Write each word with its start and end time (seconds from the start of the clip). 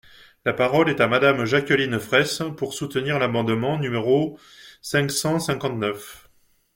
La 0.45 0.53
parole 0.53 0.89
est 0.89 0.99
à 0.99 1.07
Madame 1.07 1.45
Jacqueline 1.45 1.99
Fraysse, 1.99 2.41
pour 2.57 2.73
soutenir 2.73 3.19
l’amendement 3.19 3.77
numéro 3.77 4.35
cinq 4.81 5.11
cent 5.11 5.37
cinquante-neuf. 5.37 6.27